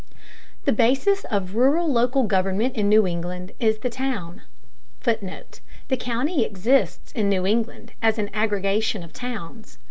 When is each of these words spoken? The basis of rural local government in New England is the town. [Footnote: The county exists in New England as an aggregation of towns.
The 0.65 0.71
basis 0.71 1.25
of 1.25 1.53
rural 1.55 1.87
local 1.87 2.23
government 2.23 2.75
in 2.75 2.89
New 2.89 3.05
England 3.05 3.51
is 3.59 3.77
the 3.77 3.89
town. 3.91 4.41
[Footnote: 4.99 5.59
The 5.89 5.97
county 5.97 6.43
exists 6.43 7.11
in 7.11 7.29
New 7.29 7.45
England 7.45 7.93
as 8.01 8.17
an 8.17 8.31
aggregation 8.33 9.03
of 9.03 9.13
towns. 9.13 9.77